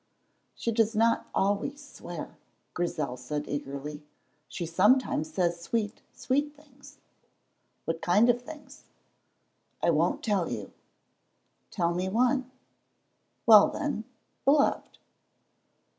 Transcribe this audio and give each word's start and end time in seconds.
"She 0.55 0.71
does 0.71 0.95
not 0.95 1.27
always 1.31 1.79
swear," 1.93 2.35
Grizel 2.73 3.17
said 3.17 3.47
eagerly. 3.47 4.01
"She 4.47 4.65
sometimes 4.65 5.31
says 5.31 5.61
sweet, 5.61 6.01
sweet 6.11 6.55
things." 6.55 6.97
"What 7.85 8.01
kind 8.01 8.27
of 8.27 8.41
things?" 8.41 8.85
"I 9.79 9.91
won't 9.91 10.23
tell 10.23 10.51
you." 10.51 10.73
"Tell 11.69 11.93
me 11.93 12.09
one." 12.09 12.49
"Well, 13.45 13.67
then, 13.67 14.05
'Beloved.'" 14.43 14.97